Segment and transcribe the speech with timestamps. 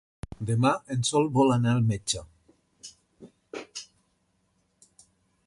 [0.49, 2.23] Demà en Sol vol anar al metge.